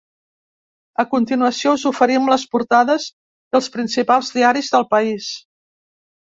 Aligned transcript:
A 1.03 1.03
continuació, 1.11 1.73
us 1.79 1.83
oferim 1.91 2.33
les 2.33 2.47
portades 2.55 3.07
dels 3.59 3.71
principals 3.79 4.35
diaris 4.41 4.75
del 4.79 4.91
país. 4.97 5.33